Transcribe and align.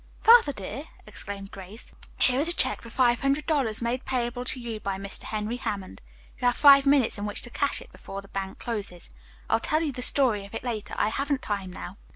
"Father, 0.19 0.51
dear," 0.51 0.85
exclaimed 1.05 1.51
Grace. 1.51 1.93
"Here 2.17 2.39
is 2.39 2.47
a 2.49 2.53
check 2.55 2.81
for 2.81 2.89
five 2.89 3.19
hundred 3.21 3.45
dollars, 3.45 3.83
made 3.83 4.03
payable 4.03 4.43
to 4.45 4.59
you 4.59 4.79
by 4.79 4.95
Mr. 4.95 5.21
Henry 5.25 5.57
Hammond. 5.57 6.01
You 6.39 6.47
have 6.47 6.55
five 6.55 6.87
minutes 6.87 7.19
in 7.19 7.25
which 7.27 7.43
to 7.43 7.51
cash 7.51 7.83
it, 7.83 7.91
before 7.91 8.23
the 8.23 8.27
bank 8.29 8.57
closes. 8.57 9.11
I'll 9.47 9.59
tell 9.59 9.83
you 9.83 9.91
the 9.91 10.01
story 10.01 10.43
of 10.43 10.55
it 10.55 10.63
later. 10.63 10.95
I 10.97 11.09
haven't 11.09 11.43
time 11.43 11.71
now." 11.71 11.97